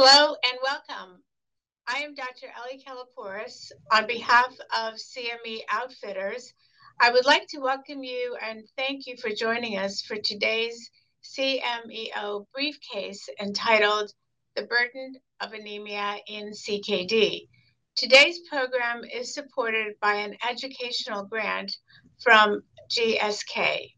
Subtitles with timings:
[0.00, 1.24] Hello and welcome.
[1.88, 2.46] I am Dr.
[2.56, 3.72] Ellie Kelepouris.
[3.92, 6.54] On behalf of CME Outfitters,
[7.00, 10.88] I would like to welcome you and thank you for joining us for today's
[11.24, 14.12] CMEO briefcase entitled
[14.54, 17.48] The Burden of Anemia in CKD.
[17.96, 21.76] Today's program is supported by an educational grant
[22.22, 23.94] from GSK.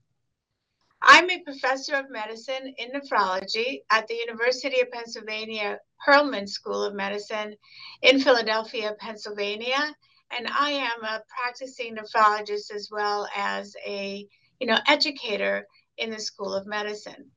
[1.03, 6.95] I'm a professor of medicine in nephrology at the University of Pennsylvania Perelman School of
[6.95, 7.57] Medicine
[8.03, 9.95] in Philadelphia, Pennsylvania,
[10.31, 14.27] and I am a practicing nephrologist as well as a
[14.59, 15.67] you know educator
[15.99, 17.31] in the School of Medicine.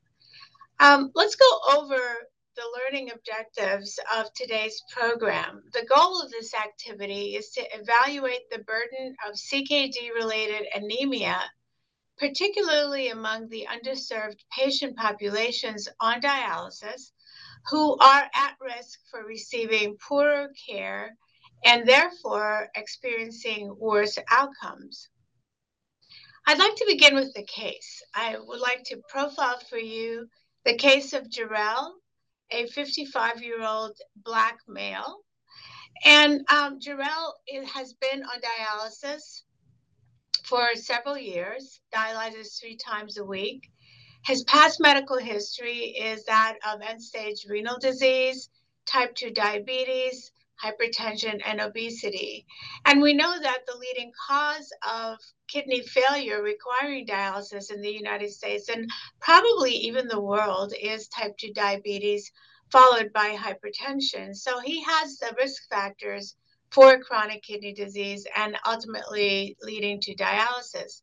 [0.79, 1.99] Um, let's go over
[2.55, 5.63] the learning objectives of today's program.
[5.73, 11.41] The goal of this activity is to evaluate the burden of CKD related anemia
[12.17, 17.11] particularly among the underserved patient populations on dialysis
[17.69, 21.15] who are at risk for receiving poorer care
[21.65, 25.09] and therefore experiencing worse outcomes.
[26.45, 28.03] I'd like to begin with the case.
[28.13, 30.27] I would like to profile for you
[30.65, 31.91] the case of Jarrell,
[32.51, 35.19] a 55 year old Black male.
[36.05, 37.31] And um, Jarrell
[37.73, 39.43] has been on dialysis
[40.43, 43.69] for several years, dialyzes three times a week.
[44.25, 48.49] His past medical history is that of end stage renal disease,
[48.85, 50.31] type 2 diabetes,
[50.63, 52.45] hypertension, and obesity.
[52.85, 55.17] And we know that the leading cause of
[55.49, 61.35] kidney failure requiring dialysis in the United States and probably even the world is type
[61.37, 62.31] 2 diabetes,
[62.71, 64.33] followed by hypertension.
[64.33, 66.37] So he has the risk factors
[66.71, 71.01] for chronic kidney disease and ultimately leading to dialysis.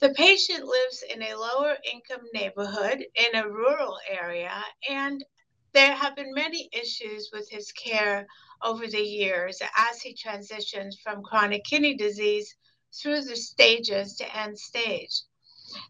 [0.00, 5.24] The patient lives in a lower income neighborhood in a rural area, and
[5.72, 8.26] there have been many issues with his care
[8.62, 12.54] over the years as he transitions from chronic kidney disease
[12.94, 15.22] through the stages to end stage.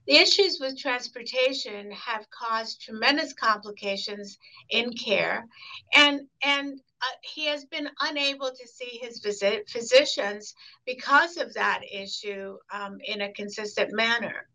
[0.06, 4.38] The issues with transportation have caused tremendous complications
[4.70, 5.46] in care,
[5.94, 11.82] and, and uh, he has been unable to see his visit physicians because of that
[11.90, 14.48] issue um, in a consistent manner.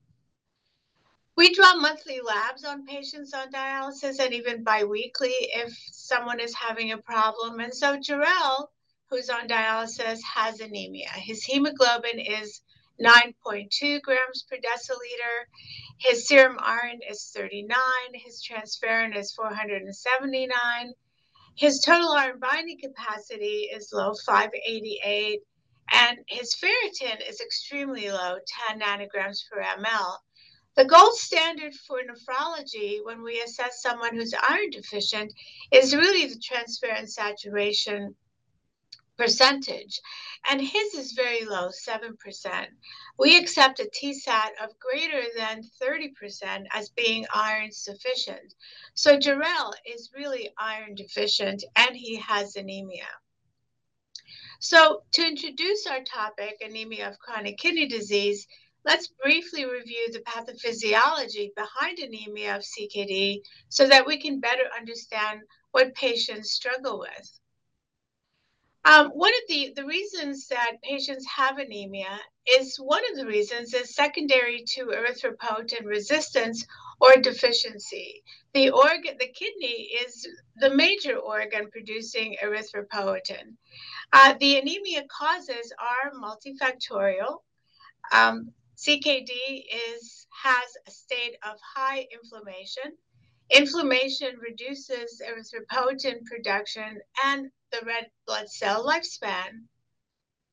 [1.35, 6.91] We draw monthly labs on patients on dialysis and even biweekly if someone is having
[6.91, 7.59] a problem.
[7.59, 8.67] And so Jarrell,
[9.09, 11.09] who's on dialysis, has anemia.
[11.09, 12.61] His hemoglobin is
[13.01, 15.45] 9.2 grams per deciliter.
[15.99, 17.69] His serum iron is 39.
[18.13, 20.93] His transferrin is 479
[21.55, 25.39] his total iron binding capacity is low, 588,
[25.91, 28.39] and his ferritin is extremely low,
[28.69, 30.17] 10 nanograms per ml.
[30.75, 35.31] The gold standard for nephrology when we assess someone who's iron deficient
[35.71, 38.15] is really the transferrin saturation
[39.17, 39.99] percentage.
[40.49, 42.67] And his is very low, 7%.
[43.17, 48.53] We accept a TSAT of greater than 30% as being iron sufficient.
[48.93, 53.07] So Jarrell is really iron deficient and he has anemia.
[54.59, 58.47] So, to introduce our topic, anemia of chronic kidney disease,
[58.85, 65.41] let's briefly review the pathophysiology behind anemia of CKD so that we can better understand
[65.71, 67.39] what patients struggle with.
[68.85, 72.19] Um, one of the, the reasons that patients have anemia
[72.59, 76.65] is one of the reasons is secondary to erythropoietin resistance
[76.99, 78.23] or deficiency.
[78.53, 80.27] The organ, the kidney is
[80.57, 83.55] the major organ producing erythropoietin.
[84.11, 87.37] Uh, the anemia causes are multifactorial.
[88.11, 89.63] Um, CKD
[89.95, 92.97] is has a state of high inflammation.
[93.53, 99.67] Inflammation reduces erythropoietin production and the red blood cell lifespan.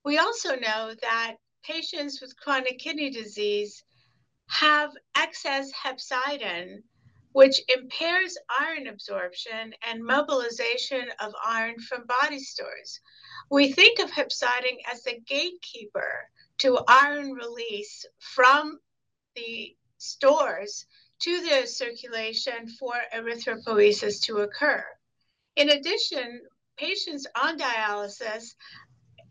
[0.04, 3.82] We also know that patients with chronic kidney disease
[4.48, 6.82] have excess hepcidin,
[7.32, 13.00] which impairs iron absorption and mobilization of iron from body stores.
[13.50, 18.78] We think of hepcidin as the gatekeeper to iron release from
[19.36, 20.84] the stores
[21.20, 24.84] to the circulation for erythropoiesis to occur.
[25.56, 26.40] In addition,
[26.76, 28.54] patients on dialysis,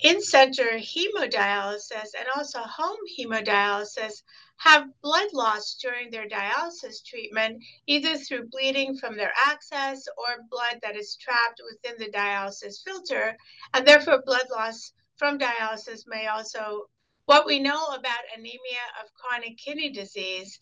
[0.01, 4.21] in center hemodialysis, and also home hemodialysis
[4.57, 10.80] have blood loss during their dialysis treatment, either through bleeding from their access or blood
[10.81, 13.36] that is trapped within the dialysis filter,
[13.74, 16.86] and therefore blood loss from dialysis may also
[17.29, 20.57] what we know about anemia of chronic kidney disease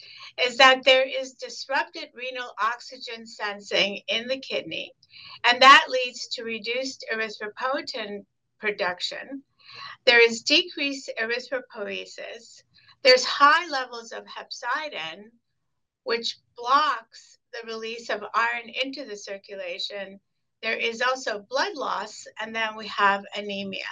[0.46, 4.92] is that there is disrupted renal oxygen sensing in the kidney,
[5.46, 8.26] and that leads to reduced erythropoietin
[8.60, 9.42] production.
[10.06, 12.64] There is decreased erythropoiesis.
[13.02, 15.24] There's high levels of hepcidin,
[16.04, 20.20] which blocks the release of iron into the circulation.
[20.62, 23.86] There is also blood loss, and then we have anemia.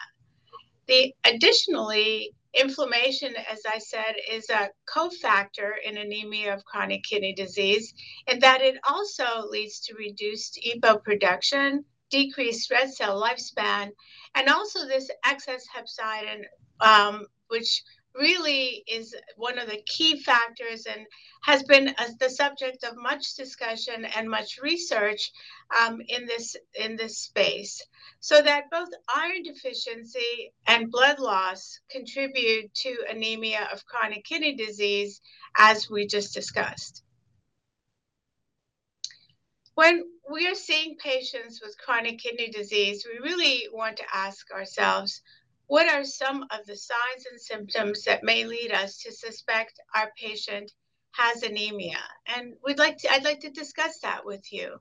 [0.88, 7.94] The additionally, inflammation, as I said, is a cofactor in anemia of chronic kidney disease,
[8.28, 13.92] and that it also leads to reduced EPO production, decreased red cell lifespan,
[14.36, 16.44] and also this excess hepcidin,
[16.82, 17.84] um, which
[18.16, 21.06] really is one of the key factors and
[21.44, 25.32] has been the subject of much discussion and much research
[25.80, 27.82] um, in this in this space.
[28.20, 35.22] So that both iron deficiency and blood loss contribute to anemia of chronic kidney disease
[35.58, 37.04] as we just discussed.
[39.76, 45.22] When we are seeing patients with chronic kidney disease we really want to ask ourselves
[45.68, 50.12] what are some of the signs and symptoms that may lead us to suspect our
[50.18, 50.72] patient
[51.12, 52.02] has anemia?
[52.28, 54.80] And we'd like to, I'd like to discuss that with you.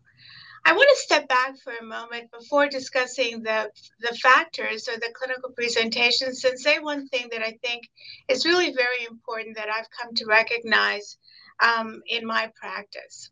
[0.66, 3.70] I want to step back for a moment before discussing the,
[4.00, 7.88] the factors or the clinical presentations since they one thing that I think
[8.28, 11.18] is really very important that I've come to recognize
[11.60, 13.30] um, in my practice.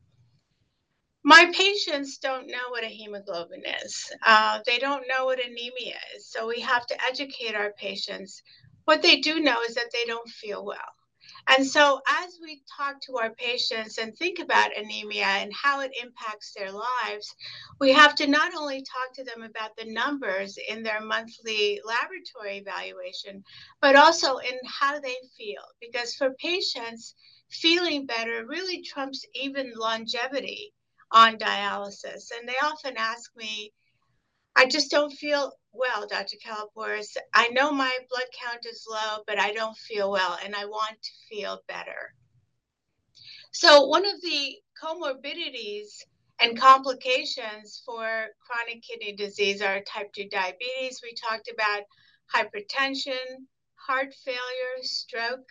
[1.25, 4.11] My patients don't know what a hemoglobin is.
[4.27, 6.29] Uh, they don't know what anemia is.
[6.29, 8.43] So we have to educate our patients.
[8.87, 10.95] What they do know is that they don't feel well.
[11.49, 15.93] And so, as we talk to our patients and think about anemia and how it
[16.03, 17.35] impacts their lives,
[17.81, 22.59] we have to not only talk to them about the numbers in their monthly laboratory
[22.59, 23.45] evaluation,
[23.81, 25.63] but also in how they feel.
[25.81, 27.15] Because for patients,
[27.51, 30.73] feeling better really trumps even longevity
[31.13, 32.31] on dialysis.
[32.37, 33.73] And they often ask me,
[34.57, 36.37] I just don't feel well, Dr.
[36.45, 37.17] Kelepouris.
[37.35, 40.97] I know my blood count is low, but I don't feel well and I want
[41.03, 42.15] to feel better.
[43.53, 46.03] So, one of the comorbidities
[46.41, 51.01] and complications for chronic kidney disease are type 2 diabetes.
[51.03, 51.83] We talked about
[52.35, 55.49] hypertension, heart failure, stroke,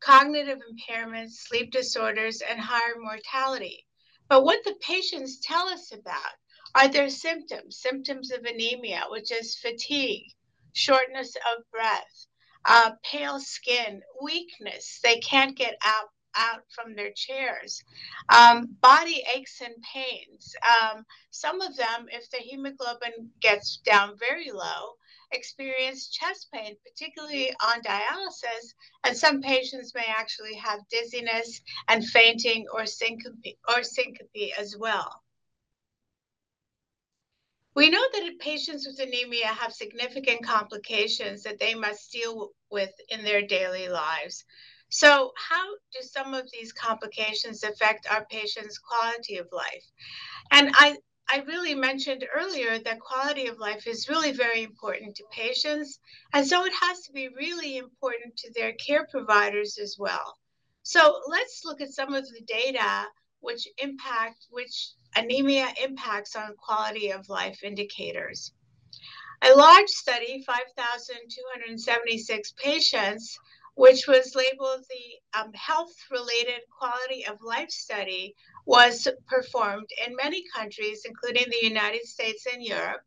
[0.00, 3.87] cognitive impairments, sleep disorders, and higher mortality.
[4.28, 6.34] But what the patients tell us about
[6.74, 10.26] are their symptoms, symptoms of anemia, which is fatigue,
[10.74, 12.26] shortness of breath,
[12.66, 15.00] uh, pale skin, weakness.
[15.02, 17.82] They can't get out out from their chairs,
[18.28, 20.54] um, body aches and pains.
[20.62, 24.97] Um, some of them, if the hemoglobin gets down very low,
[25.32, 32.66] experience chest pain, particularly on dialysis, and some patients may actually have dizziness and fainting
[32.72, 35.22] or syncope, or syncope as well.
[37.74, 43.22] We know that patients with anemia have significant complications that they must deal with in
[43.22, 44.44] their daily lives.
[44.90, 49.84] So, how do some of these complications affect our patients' quality of life?
[50.50, 50.96] And I,
[51.30, 55.98] I really mentioned earlier that quality of life is really very important to patients.
[56.32, 60.38] And so it has to be really important to their care providers as well.
[60.82, 63.04] So let's look at some of the data
[63.40, 68.52] which impact, which anemia impacts on quality of life indicators.
[69.42, 73.38] A large study, 5,276 patients,
[73.78, 78.34] which was labeled the um, Health Related Quality of Life Study,
[78.66, 83.02] was performed in many countries, including the United States and Europe.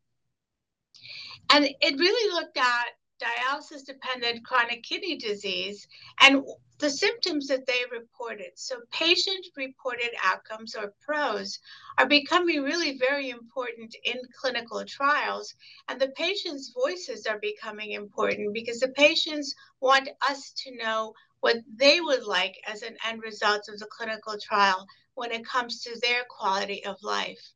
[1.50, 2.86] And it really looked at
[3.22, 5.88] dialysis dependent chronic kidney disease
[6.20, 6.44] and
[6.80, 8.52] the symptoms that they reported.
[8.56, 11.60] So, patient reported outcomes or PROs
[12.00, 15.54] are becoming really very important in clinical trials.
[15.88, 21.58] And the patients' voices are becoming important because the patients want us to know what
[21.76, 26.00] they would like as an end result of the clinical trial when it comes to
[26.00, 27.54] their quality of life.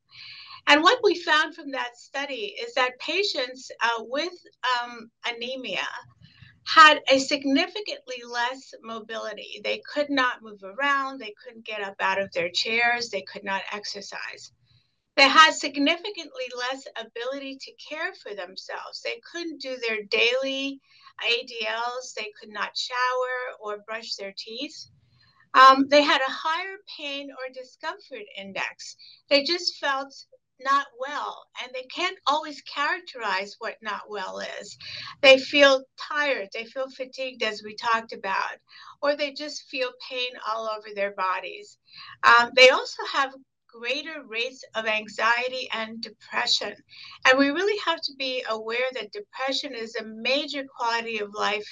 [0.67, 4.33] And what we found from that study is that patients uh, with
[4.81, 5.87] um, anemia
[6.65, 9.61] had a significantly less mobility.
[9.63, 13.43] They could not move around, they couldn't get up out of their chairs, they could
[13.43, 14.51] not exercise.
[15.15, 19.01] They had significantly less ability to care for themselves.
[19.01, 20.81] They couldn't do their daily
[21.23, 24.87] ADLs, they could not shower or brush their teeth.
[25.53, 28.97] Um, they had a higher pain or discomfort index.
[29.29, 30.13] They just felt
[30.63, 34.77] not well and they can't always characterize what not well is.
[35.21, 38.57] They feel tired, they feel fatigued, as we talked about,
[39.01, 41.77] or they just feel pain all over their bodies.
[42.23, 43.33] Um, they also have
[43.79, 46.73] greater rates of anxiety and depression.
[47.25, 51.67] And we really have to be aware that depression is a major quality of life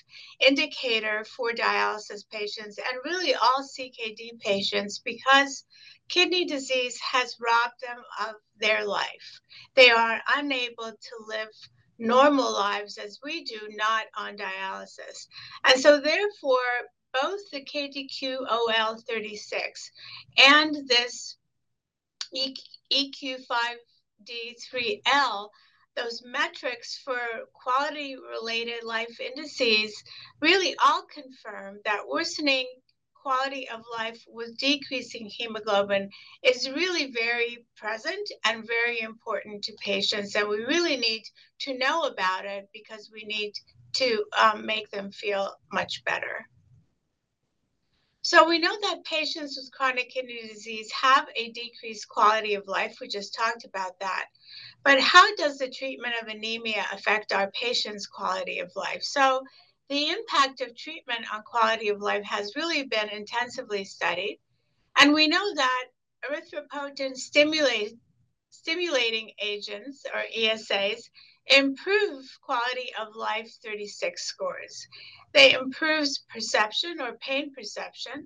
[0.45, 5.65] indicator for dialysis patients and really all CKD patients because
[6.09, 9.39] kidney disease has robbed them of their life.
[9.75, 11.49] They are unable to live
[11.97, 15.27] normal lives as we do, not on dialysis.
[15.63, 16.59] And so, therefore,
[17.21, 19.91] both the KDQOL36
[20.45, 21.37] and this
[22.91, 25.49] EQ5D3L,
[25.95, 27.19] those metrics for
[27.53, 29.93] quality related life indices
[30.41, 32.65] really all confirm that worsening
[33.23, 36.09] quality of life with decreasing hemoglobin
[36.43, 40.35] is really very present and very important to patients.
[40.35, 41.23] And we really need
[41.61, 43.53] to know about it because we need
[43.93, 46.45] to um, make them feel much better.
[48.25, 52.95] So we know that patients with chronic kidney disease have a decreased quality of life.
[53.01, 54.25] We just talked about that.
[54.83, 59.03] But how does the treatment of anemia affect our patients' quality of life?
[59.03, 59.41] So
[59.93, 64.39] the impact of treatment on quality of life has really been intensively studied.
[64.99, 65.85] And we know that
[66.25, 67.93] erythropoietin stimulate,
[68.49, 71.11] stimulating agents, or ESAs,
[71.45, 74.87] improve quality of life 36 scores.
[75.31, 78.25] They improves perception or pain perception,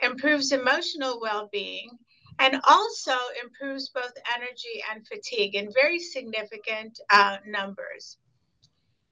[0.00, 1.90] improves emotional well-being,
[2.38, 8.16] and also improves both energy and fatigue in very significant uh, numbers.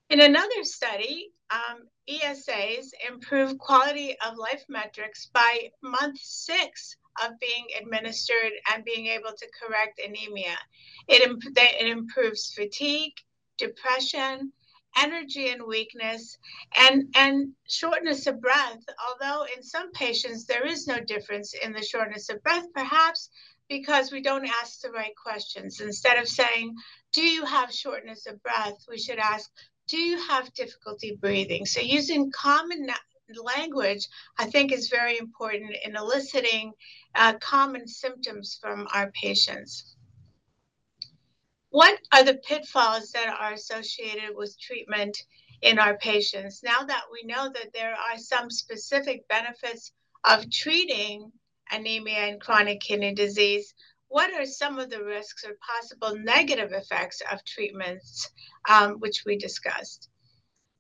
[0.09, 7.67] In another study, um, ESAs improve quality of life metrics by month six of being
[7.81, 10.57] administered and being able to correct anemia.
[11.09, 13.15] It, imp- it improves fatigue,
[13.59, 14.53] depression,
[14.97, 16.39] energy and weakness,
[16.77, 18.81] and, and shortness of breath.
[19.09, 23.31] Although in some patients there is no difference in the shortness of breath, perhaps
[23.69, 25.81] because we don't ask the right questions.
[25.81, 26.75] Instead of saying,
[27.13, 28.77] Do you have shortness of breath?
[28.89, 29.49] we should ask,
[29.91, 31.67] Do have difficulty breathing?
[31.67, 32.89] So using common
[33.57, 34.07] language,
[34.39, 36.73] I think, is very important in eliciting
[37.17, 39.97] uh, common symptoms from our patients.
[41.71, 45.17] What are the pitfalls that are associated with treatment
[45.61, 46.63] in our patients?
[46.63, 49.91] Now that we know that there are some specific benefits
[50.23, 51.33] of treating
[51.73, 53.75] anemia and chronic kidney disease,
[54.11, 58.29] what are some of the risks or possible negative effects of treatments,
[58.69, 60.09] um, which we discussed?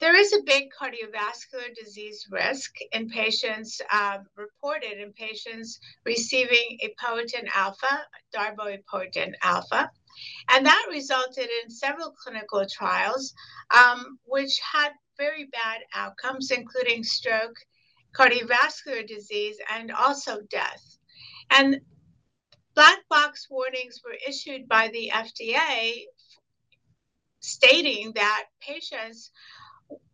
[0.01, 7.49] There is a big cardiovascular disease risk in patients uh, reported in patients receiving epoetin
[7.55, 9.91] alpha, darbepoetin alpha.
[10.49, 13.33] And that resulted in several clinical trials,
[13.71, 17.57] um, which had very bad outcomes, including stroke,
[18.19, 20.99] cardiovascular disease, and also death.
[21.51, 21.81] And
[22.75, 26.05] black box warnings were issued by the FDA
[27.41, 29.31] stating that patients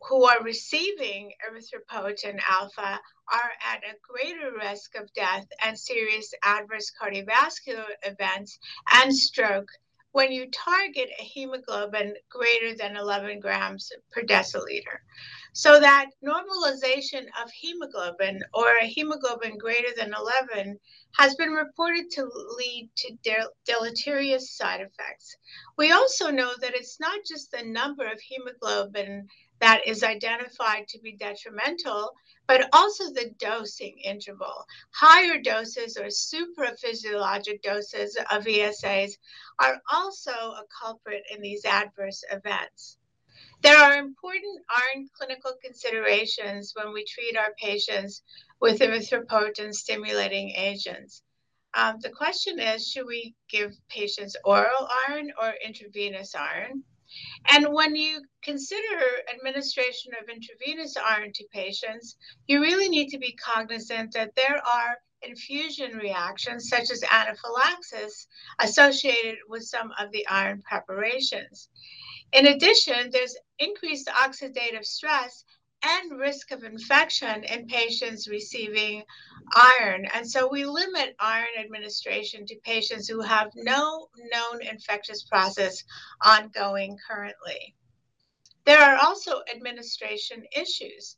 [0.08, 3.00] who are receiving erythropoietin alpha
[3.32, 8.58] are at a greater risk of death and serious adverse cardiovascular events
[8.92, 9.68] and stroke
[10.16, 15.00] when you target a hemoglobin greater than 11 grams per deciliter.
[15.52, 20.14] So that normalization of hemoglobin or a hemoglobin greater than
[20.54, 20.78] 11
[21.18, 25.36] has been reported to lead to del- deleterious side effects.
[25.76, 29.28] We also know that it's not just the number of hemoglobin
[29.60, 32.12] that is identified to be detrimental,
[32.46, 34.66] but also the dosing interval.
[34.92, 39.12] Higher doses or supraphysiologic doses of ESAs
[39.58, 42.98] are also a culprit in these adverse events.
[43.62, 48.22] There are important iron clinical considerations when we treat our patients
[48.60, 51.22] with erythropoietin stimulating agents.
[51.74, 56.84] Um, the question is should we give patients oral iron or intravenous iron?
[57.48, 59.00] And when you consider
[59.32, 64.98] administration of intravenous iron to patients, you really need to be cognizant that there are
[65.22, 68.28] infusion reactions, such as anaphylaxis,
[68.60, 71.68] associated with some of the iron preparations.
[72.32, 75.44] In addition, there's increased oxidative stress
[75.82, 79.04] and risk of infection in patients receiving
[79.54, 80.06] iron.
[80.14, 85.82] And so we limit iron administration to patients who have no known infectious process
[86.24, 87.74] ongoing currently.
[88.64, 91.16] There are also administration issues.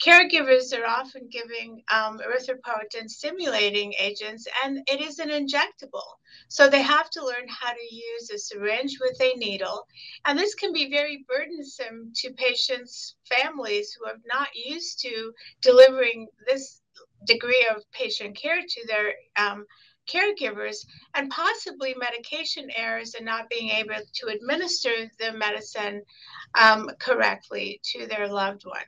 [0.00, 6.16] Caregivers are often giving um, erythropoietin stimulating agents, and it is an injectable.
[6.48, 9.86] So they have to learn how to use a syringe with a needle.
[10.24, 16.28] And this can be very burdensome to patients' families who are not used to delivering
[16.46, 16.80] this
[17.26, 19.66] degree of patient care to their um,
[20.08, 26.02] caregivers, and possibly medication errors and not being able to administer the medicine
[26.58, 28.80] um, correctly to their loved one.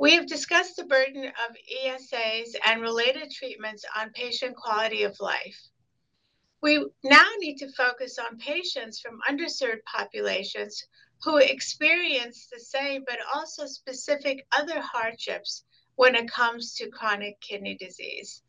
[0.00, 5.60] We have discussed the burden of ESAs and related treatments on patient quality of life.
[6.62, 10.82] We now need to focus on patients from underserved populations
[11.22, 15.64] who experience the same but also specific other hardships
[15.96, 18.42] when it comes to chronic kidney disease.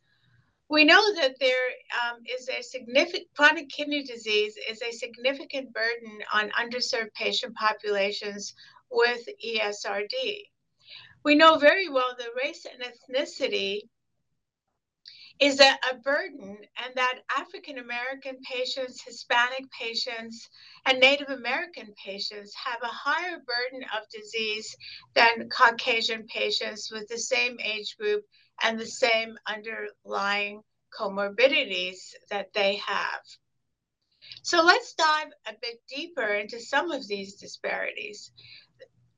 [0.70, 1.68] We know that there
[2.02, 8.54] um, is a significant chronic kidney disease is a significant burden on underserved patient populations
[8.90, 10.46] with ESRD
[11.24, 13.82] we know very well that race and ethnicity
[15.40, 20.48] is a, a, burden and that African American patients, Hispanic patients,
[20.86, 24.76] and Native American patients have a higher burden of disease
[25.14, 28.24] than Caucasian patients with the same age group
[28.62, 30.62] and the same underlying
[30.96, 31.96] comorbidities
[32.30, 33.22] that they have.
[34.42, 38.30] So let's dive a bit deeper into some of these disparities.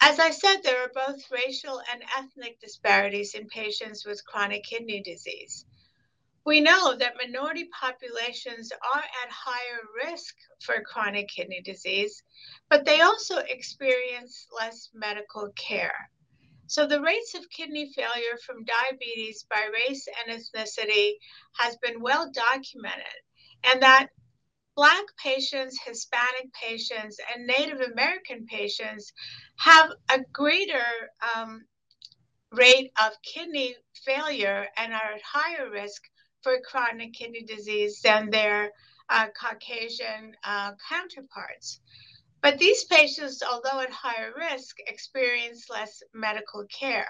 [0.07, 5.01] As I said, there are both racial and ethnic disparities in patients with chronic kidney
[5.01, 5.65] disease.
[6.45, 12.23] We know that minority populations are at higher risk for chronic kidney disease,
[12.69, 16.11] but they also experience less medical care.
[16.67, 21.13] So the rates of kidney failure from diabetes by race and ethnicity
[21.57, 23.23] has been well documented,
[23.73, 24.09] and that
[24.77, 29.13] Black patients, Hispanic patients, and Native American patients
[29.57, 31.65] have a greater um,
[32.53, 36.03] rate of kidney failure and are at higher risk
[36.43, 38.71] for chronic kidney disease than their
[39.09, 41.81] uh, Caucasian uh, counterparts.
[42.43, 47.09] But these patients, although at higher risk, experience less medical care.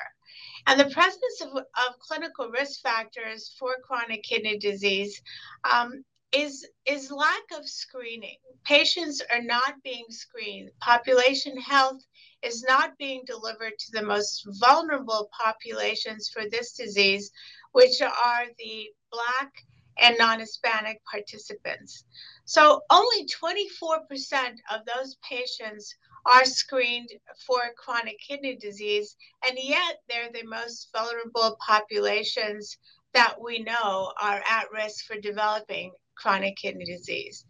[0.67, 5.21] And the presence of, of clinical risk factors for chronic kidney disease
[5.69, 8.39] um, is is lack of screening.
[8.65, 10.71] Patients are not being screened.
[10.81, 12.03] Population health
[12.43, 17.31] is not being delivered to the most vulnerable populations for this disease,
[17.73, 19.53] which are the Black
[19.99, 22.05] and non Hispanic participants.
[22.47, 25.95] So, only 24% of those patients
[26.27, 27.11] are screened
[27.47, 32.77] for chronic kidney disease, and yet they're the most vulnerable populations
[33.13, 37.45] that we know are at risk for developing chronic kidney disease.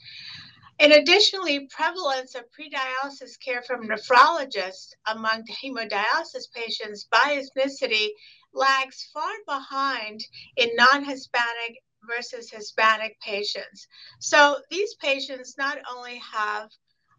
[0.80, 8.08] And additionally, prevalence of pre-dialysis care from nephrologists among hemodialysis patients by ethnicity
[8.52, 10.20] lags far behind
[10.56, 13.86] in non-Hispanic versus Hispanic patients.
[14.18, 16.70] So these patients not only have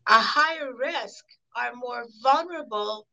[0.08, 1.24] a higher risk,
[1.56, 3.08] are more vulnerable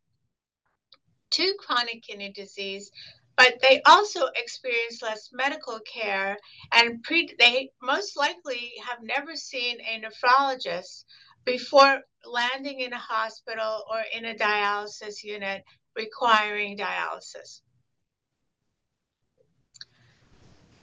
[1.30, 2.90] to chronic kidney disease,
[3.36, 6.36] but they also experience less medical care
[6.72, 11.04] and pre- they most likely have never seen a nephrologist
[11.44, 15.62] before landing in a hospital or in a dialysis unit
[15.96, 17.60] requiring dialysis.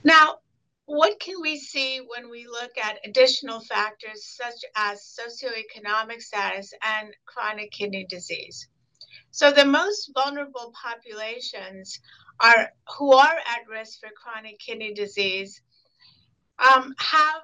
[0.04, 0.38] Now,
[0.86, 7.14] what can we see when we look at additional factors such as socioeconomic status and
[7.26, 8.68] chronic kidney disease?
[9.30, 12.00] So, the most vulnerable populations
[12.40, 15.62] are who are at risk for chronic kidney disease
[16.58, 17.42] um, have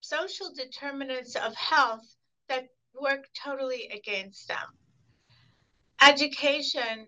[0.00, 2.16] social determinants of health
[2.48, 2.66] that
[3.00, 4.66] work totally against them.
[6.00, 7.06] Education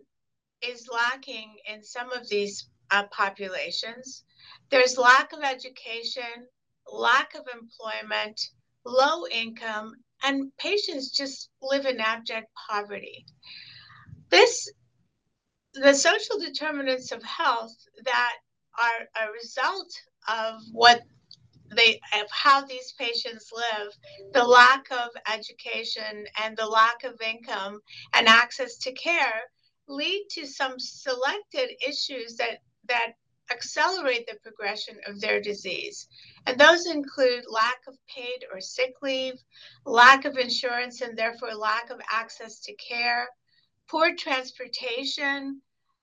[0.63, 4.25] is lacking in some of these uh, populations.
[4.71, 6.49] There's lack of education,
[6.91, 8.41] lack of employment,
[8.85, 13.27] low income, and patients just live in abject poverty.
[14.31, 14.71] This
[15.75, 18.35] the social determinants of health that
[18.79, 19.93] are a result
[20.29, 21.03] of what
[21.75, 23.93] they of how these patients live
[24.33, 27.81] the lack of education and the lack of income
[28.13, 29.43] and access to care
[29.89, 33.15] lead to some selected issues that that
[33.51, 36.09] accelerate the progression of their disease.
[36.47, 39.35] And those include lack of paid or sick leave
[39.85, 43.29] lack of insurance and therefore lack of access to care
[43.89, 45.61] poor transportation.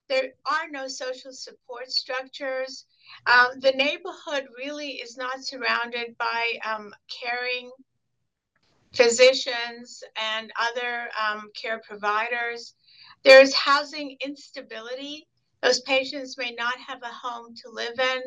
[0.08, 2.84] There are no social support structures.
[3.26, 7.70] Um, the neighborhood really is not surrounded by um, caring
[8.94, 12.74] physicians and other um, care providers.
[13.24, 15.26] There's housing instability.
[15.62, 18.22] Those patients may not have a home to live in.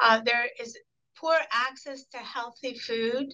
[0.00, 0.76] Uh, there is
[1.16, 3.32] poor access to healthy food.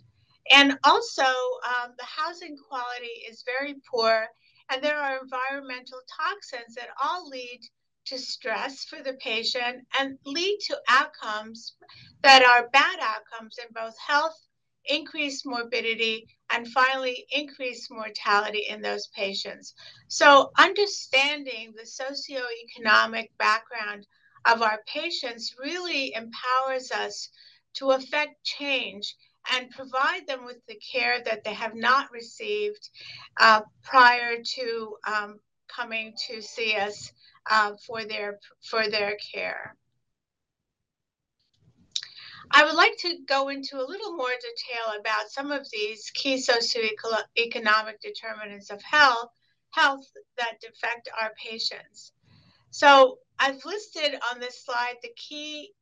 [0.50, 4.26] And also, um, the housing quality is very poor,
[4.72, 7.60] and there are environmental toxins that all lead
[8.06, 11.74] to stress for the patient and lead to outcomes
[12.22, 14.38] that are bad outcomes in both health,
[14.86, 19.74] increased morbidity, and finally increased mortality in those patients.
[20.08, 24.06] So, understanding the socioeconomic background
[24.46, 27.28] of our patients really empowers us
[27.74, 29.14] to affect change
[29.50, 32.90] and provide them with the care that they have not received
[33.40, 37.12] uh, prior to um, coming to see us
[37.50, 39.76] uh, for their for their care.
[42.54, 46.36] I would like to go into a little more detail about some of these key
[46.36, 49.30] socioeconomic determinants of health,
[49.70, 52.12] health that affect our patients.
[52.70, 55.72] So I've listed on this slide the key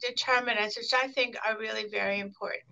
[0.00, 2.62] determinants, which I think are really very important.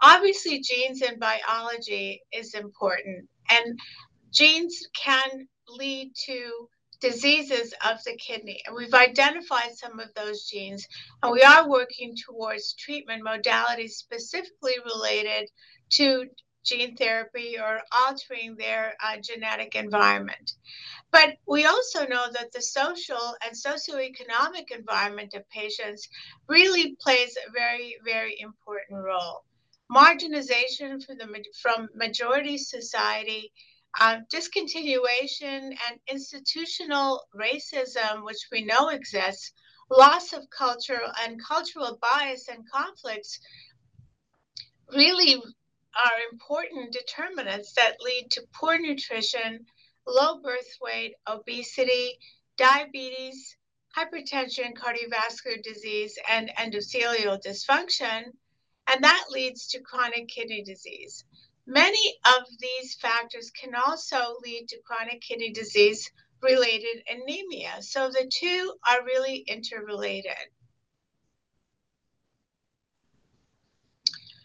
[0.00, 3.78] Obviously, genes and biology is important, and
[4.30, 6.68] genes can lead to
[7.00, 8.60] diseases of the kidney.
[8.66, 10.86] And we've identified some of those genes,
[11.22, 15.48] and we are working towards treatment modalities specifically related
[15.90, 16.26] to
[16.64, 20.52] gene therapy or altering their uh, genetic environment.
[21.10, 26.08] But we also know that the social and socioeconomic environment of patients
[26.48, 29.44] really plays a very, very important role.
[29.90, 33.52] Marginalization from, the, from majority society
[34.00, 39.52] uh, discontinuation and institutional racism, which we know exists,
[39.90, 43.40] loss of culture and cultural bias and conflicts
[44.94, 49.64] really are important determinants that lead to poor nutrition,
[50.06, 52.18] low birth weight, obesity,
[52.56, 53.56] diabetes,
[53.96, 58.24] hypertension, cardiovascular disease, and endothelial dysfunction.
[58.88, 61.24] And that leads to chronic kidney disease.
[61.66, 67.82] Many of these factors can also lead to chronic kidney disease related anemia.
[67.82, 70.48] So the two are really interrelated.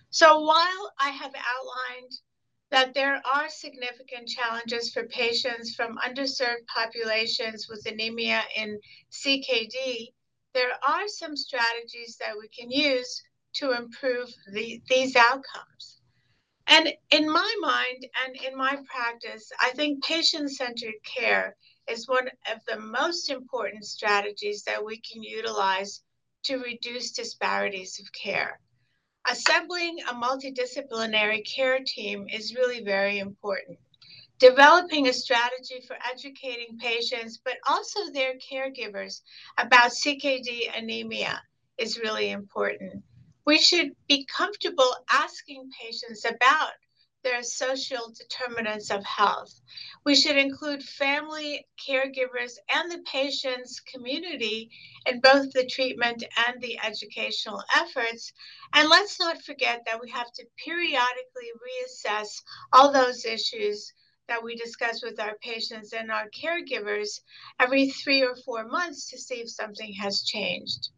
[0.10, 2.12] So while I have outlined
[2.70, 8.80] that there are significant challenges for patients from underserved populations with anemia in
[9.12, 10.08] CKD,
[10.54, 16.02] there are some strategies that we can use to improve the, these outcomes.
[16.68, 21.56] And in my mind and in my practice, I think patient centered care
[21.88, 26.02] is one of the most important strategies that we can utilize
[26.44, 28.60] to reduce disparities of care.
[29.30, 33.78] Assembling a multidisciplinary care team is really very important.
[34.40, 39.22] Developing a strategy for educating patients, but also their caregivers
[39.58, 41.42] about CKD anemia
[41.78, 43.04] is really important
[43.46, 46.72] we should be comfortable asking patients about
[47.24, 49.62] their social determinants of health.
[50.06, 54.70] We should include family, caregivers, and the patient's community
[55.06, 58.34] in both the treatment and the educational efforts.
[58.74, 62.42] And let's not forget that we have to periodically reassess
[62.74, 63.94] all those issues
[64.28, 67.22] that we discuss with our patients and our caregivers
[67.60, 70.90] every three or four months to see if something has changed.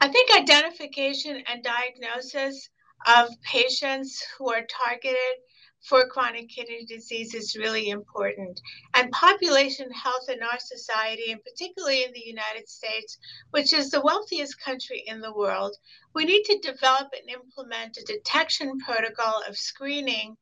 [0.00, 2.70] I think identification and diagnosis
[3.06, 5.42] of patients who are targeted
[5.80, 8.60] for chronic kidney disease is really important.
[8.94, 13.18] And population health in our society, and particularly in the United States,
[13.50, 15.76] which is the wealthiest country in the world,
[16.14, 20.36] we need to develop and implement a detection protocol of screening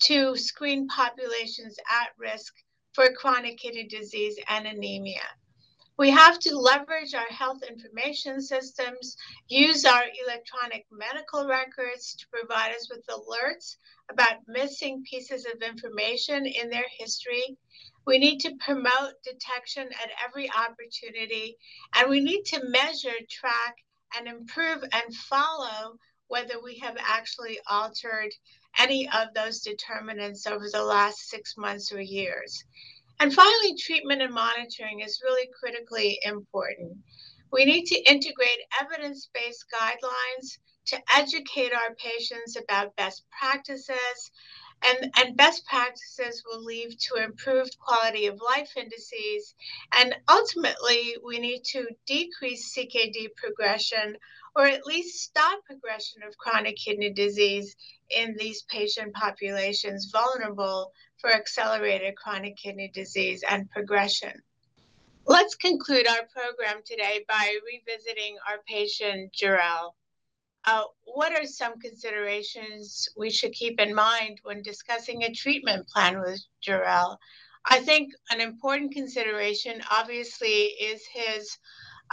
[0.00, 2.54] to screen populations at risk
[2.92, 5.22] for chronic kidney disease and anemia.
[5.98, 9.16] We have to leverage our health information systems,
[9.48, 13.74] use our electronic medical records to provide us with alerts
[14.08, 17.58] about missing pieces of information in their history.
[18.06, 21.56] We need to promote detection at every opportunity,
[21.96, 23.74] and we need to measure, track,
[24.16, 28.30] and improve and follow whether we have actually altered
[28.78, 32.64] any of those determinants over the last six months or years.
[33.20, 36.98] And finally, treatment and monitoring is really critically important.
[37.50, 44.30] We need to integrate evidence based guidelines to educate our patients about best practices.
[44.84, 49.54] And, and best practices will lead to improved quality of life indices.
[49.98, 54.16] And ultimately, we need to decrease CKD progression
[54.54, 57.74] or at least stop progression of chronic kidney disease
[58.10, 64.32] in these patient populations vulnerable for accelerated chronic kidney disease and progression.
[65.26, 69.92] Let's conclude our program today by revisiting our patient, Jarell.
[70.64, 76.20] Uh, what are some considerations we should keep in mind when discussing a treatment plan
[76.20, 77.16] with Jarell?
[77.66, 81.58] I think an important consideration, obviously, is his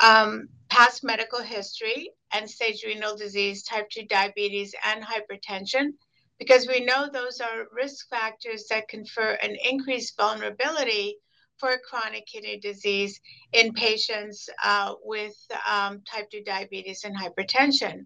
[0.01, 5.93] um, past medical history, and stage renal disease, type 2 diabetes, and hypertension,
[6.39, 11.17] because we know those are risk factors that confer an increased vulnerability
[11.57, 13.19] for chronic kidney disease
[13.53, 15.35] in patients uh, with
[15.69, 18.05] um, type 2 diabetes and hypertension.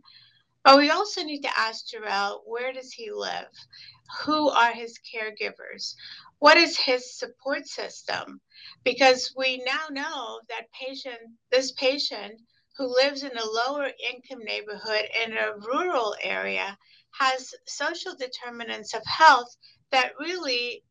[0.64, 3.50] But we also need to ask Jarell, where does he live?
[4.24, 5.96] Who are his caregivers?
[6.40, 8.42] What is his support system?
[8.84, 11.18] Because we now know that patient,
[11.52, 12.40] this patient
[12.78, 16.78] who lives in a lower income neighborhood in a rural area
[17.12, 19.56] has social determinants of health
[19.92, 20.84] that really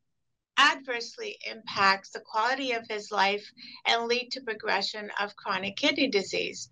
[0.59, 3.50] adversely impacts the quality of his life
[3.87, 6.70] and lead to progression of chronic kidney disease.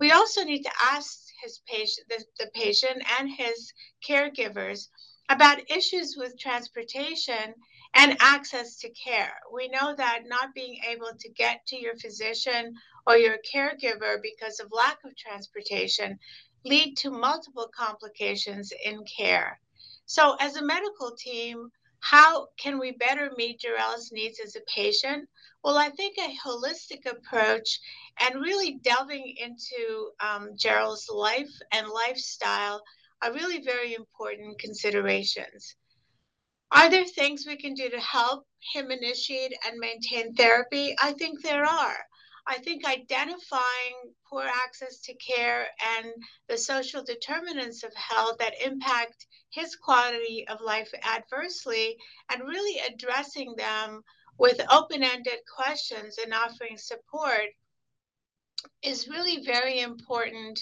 [0.00, 3.72] We also need to ask his patient, the, the patient and his
[4.06, 4.88] caregivers
[5.28, 7.54] about issues with transportation
[7.94, 9.32] and access to care.
[9.52, 12.74] We know that not being able to get to your physician
[13.06, 16.18] or your caregiver because of lack of transportation
[16.66, 19.60] lead to multiple complications in care.
[20.06, 25.28] So as a medical team, how can we better meet Jarell's needs as a patient?
[25.64, 27.80] Well, I think a holistic approach
[28.20, 32.82] and really delving into um, Jarell's life and lifestyle
[33.22, 35.74] are really very important considerations.
[36.70, 40.94] Are there things we can do to help him initiate and maintain therapy?
[41.00, 41.98] I think there are.
[42.48, 46.12] I think identifying poor access to care and
[46.48, 51.96] the social determinants of health that impact his quality of life adversely
[52.30, 54.02] and really addressing them
[54.38, 57.48] with open ended questions and offering support
[58.82, 60.60] is really very important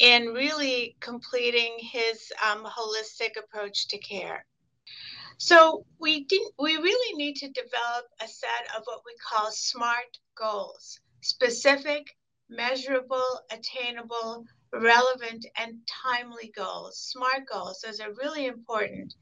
[0.00, 4.44] in really completing his um, holistic approach to care.
[5.38, 6.26] So we
[6.58, 12.16] we really need to develop a set of what we call SMART goals specific,
[12.50, 16.98] measurable, attainable, relevant, and timely goals.
[16.98, 19.14] SMART goals, those are really important.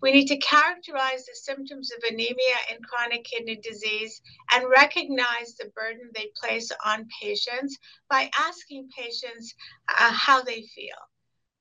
[0.00, 4.20] We need to characterize the symptoms of anemia and chronic kidney disease
[4.52, 7.76] and recognize the burden they place on patients
[8.08, 9.54] by asking patients
[9.88, 10.96] uh, how they feel.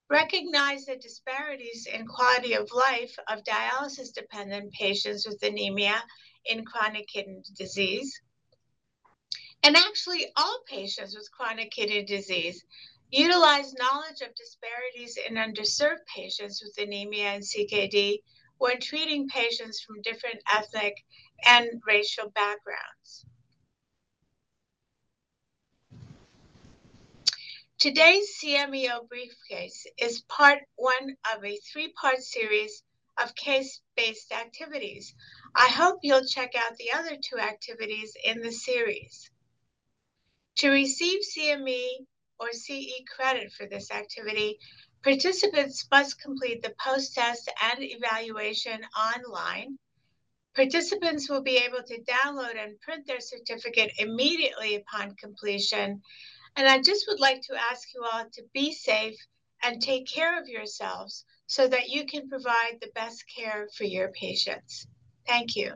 [0.10, 6.02] Recognize the disparities in quality of life of dialysis dependent patients with anemia
[6.46, 8.22] in chronic kidney disease
[9.64, 12.64] and actually all patients with chronic kidney disease
[13.12, 18.20] utilize knowledge of disparities in underserved patients with anemia and CKD
[18.58, 20.96] when treating patients from different ethnic
[21.46, 23.26] and racial backgrounds.
[27.80, 32.84] Today's CMEO briefcase is part one of a three-part series
[33.22, 35.14] of case-based activities.
[35.56, 39.30] I hope you'll check out the other two activities in the series.
[40.58, 42.08] To receive CME
[42.40, 44.58] or CE credit for this activity,
[45.04, 49.78] participants must complete the post-test and evaluation online.
[50.56, 56.02] Participants will be able to download and print their certificate immediately upon completion.
[56.56, 59.18] And I just would like to ask you all to be safe
[59.64, 64.12] and take care of yourselves so that you can provide the best care for your
[64.12, 64.88] patients.
[65.28, 65.74] Thank you.